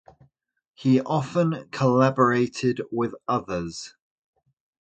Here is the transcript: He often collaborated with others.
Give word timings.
He 0.73 0.99
often 0.99 1.69
collaborated 1.69 2.81
with 2.91 3.13
others. 3.27 3.93